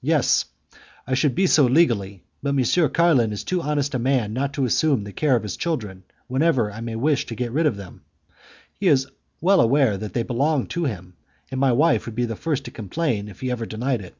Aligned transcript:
"Yes, 0.00 0.46
I 1.06 1.12
should 1.12 1.34
be 1.34 1.46
so 1.46 1.66
legally; 1.66 2.24
but 2.42 2.56
M. 2.58 2.88
Carlin 2.92 3.30
is 3.30 3.44
too 3.44 3.60
honest 3.60 3.94
a 3.94 3.98
man 3.98 4.32
not 4.32 4.54
to 4.54 4.64
assume 4.64 5.04
the 5.04 5.12
care 5.12 5.36
of 5.36 5.42
his 5.42 5.54
children 5.58 6.04
whenever 6.28 6.72
I 6.72 6.80
may 6.80 6.96
wish 6.96 7.26
to 7.26 7.34
get 7.34 7.52
rid 7.52 7.66
of 7.66 7.76
them. 7.76 8.00
He 8.80 8.88
is 8.88 9.06
well 9.38 9.60
aware 9.60 9.98
that 9.98 10.14
they 10.14 10.22
belong 10.22 10.66
to 10.68 10.86
him, 10.86 11.18
and 11.50 11.60
my 11.60 11.72
wife 11.72 12.06
would 12.06 12.14
be 12.14 12.24
the 12.24 12.36
first 12.36 12.64
to 12.64 12.70
complain 12.70 13.28
if 13.28 13.40
he 13.42 13.50
ever 13.50 13.66
denied 13.66 14.00
it." 14.00 14.14